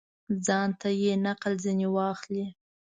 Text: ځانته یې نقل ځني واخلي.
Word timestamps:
ځانته 0.45 0.89
یې 1.01 1.13
نقل 1.25 1.53
ځني 1.63 1.87
واخلي. 1.95 2.45